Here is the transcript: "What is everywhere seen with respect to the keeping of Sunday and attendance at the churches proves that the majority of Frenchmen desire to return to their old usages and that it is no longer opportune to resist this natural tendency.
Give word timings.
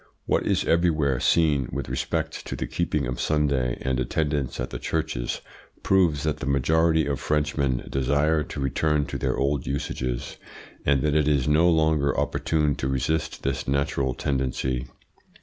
"What 0.25 0.47
is 0.47 0.65
everywhere 0.65 1.19
seen 1.19 1.69
with 1.71 1.87
respect 1.87 2.43
to 2.47 2.55
the 2.55 2.65
keeping 2.65 3.05
of 3.05 3.21
Sunday 3.21 3.77
and 3.83 3.99
attendance 3.99 4.59
at 4.59 4.71
the 4.71 4.79
churches 4.79 5.41
proves 5.83 6.23
that 6.23 6.37
the 6.37 6.47
majority 6.47 7.05
of 7.05 7.19
Frenchmen 7.19 7.87
desire 7.87 8.41
to 8.45 8.59
return 8.59 9.05
to 9.05 9.19
their 9.19 9.37
old 9.37 9.67
usages 9.67 10.37
and 10.87 11.03
that 11.03 11.13
it 11.13 11.27
is 11.27 11.47
no 11.47 11.69
longer 11.69 12.19
opportune 12.19 12.73
to 12.77 12.87
resist 12.87 13.43
this 13.43 13.67
natural 13.67 14.15
tendency. 14.15 14.87